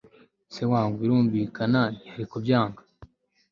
[0.53, 2.81] se wangu birumvikana ntiyari kubyanga